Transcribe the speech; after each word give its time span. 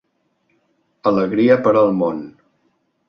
Alegria 1.11 1.59
per 1.67 1.75
al 1.83 1.93
món. 2.01 2.25